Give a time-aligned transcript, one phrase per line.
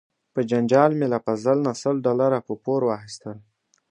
[0.33, 3.37] په جنجال مې له فضل نه سل ډالره په پور واخیستل.